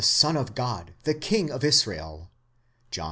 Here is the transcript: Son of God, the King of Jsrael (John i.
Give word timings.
Son 0.03 0.35
of 0.35 0.55
God, 0.55 0.95
the 1.03 1.13
King 1.13 1.51
of 1.51 1.61
Jsrael 1.61 2.29
(John 2.89 2.97
i. 2.97 2.99